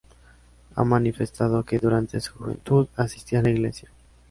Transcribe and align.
Ha 0.73 0.83
manifestado 0.83 1.63
que 1.63 1.77
durante 1.77 2.19
su 2.21 2.33
juventud 2.33 2.87
asistía 2.97 3.37
a 3.37 3.43
la 3.43 3.51
iglesia. 3.51 3.91